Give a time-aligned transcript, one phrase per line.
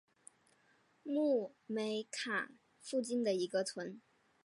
[1.03, 4.01] 穆梅卡附近的一个村。